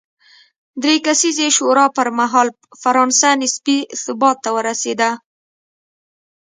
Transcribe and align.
درې 0.81 0.95
کسیزې 1.05 1.47
شورا 1.57 1.85
پر 1.95 2.07
مهال 2.19 2.47
فرانسه 2.81 3.29
نسبي 3.41 3.77
ثبات 4.03 4.37
ته 4.43 4.49
ورسېده. 4.55 5.09